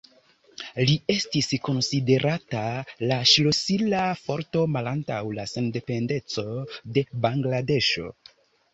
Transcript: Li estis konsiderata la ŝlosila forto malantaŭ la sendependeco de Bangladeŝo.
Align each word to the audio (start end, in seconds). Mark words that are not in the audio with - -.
Li 0.89 0.93
estis 1.15 1.49
konsiderata 1.67 2.63
la 3.13 3.19
ŝlosila 3.33 4.01
forto 4.25 4.67
malantaŭ 4.79 5.23
la 5.39 5.49
sendependeco 5.55 6.49
de 6.99 7.09
Bangladeŝo. 7.29 8.15